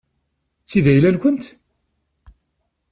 [0.63, 1.45] D ta i d ayla-nkent?